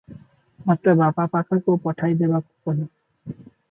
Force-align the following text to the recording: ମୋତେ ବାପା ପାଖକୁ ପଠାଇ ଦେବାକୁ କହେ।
ମୋତେ 0.69 0.95
ବାପା 1.03 1.27
ପାଖକୁ 1.37 1.79
ପଠାଇ 1.87 2.19
ଦେବାକୁ 2.25 2.61
କହେ। 2.69 2.91